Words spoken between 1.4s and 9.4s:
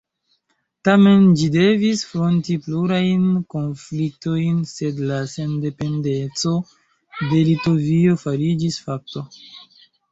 ĝi devis fronti plurajn konfliktojn, sed la sendependeco de Litovio fariĝis fakto.